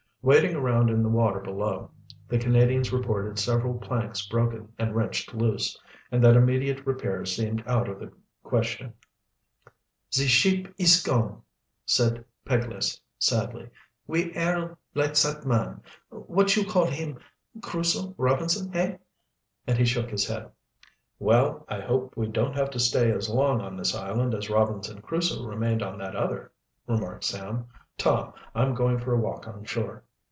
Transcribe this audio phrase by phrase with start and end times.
[0.23, 1.89] Wading around in the water below,
[2.27, 5.75] the Canadians reported several planks broken and wrenched loose,
[6.11, 8.11] and that immediate repairs seemed out of the
[8.43, 8.93] question.
[10.13, 11.41] "Ze ship ees gone,"
[11.87, 13.71] said Peglace sadly.
[14.05, 17.17] "We air like zat man, what you call heem,
[17.63, 18.99] Crusoe Robinson, hey?"
[19.65, 20.51] And he shook his head.
[21.17, 25.01] "Well, I hope we don't have to stay as long on this island as Robinson
[25.01, 26.51] Crusoe remained on that other,"
[26.85, 27.65] remarked Sam.
[27.97, 30.03] "Tom, I'm going for a walk on shore."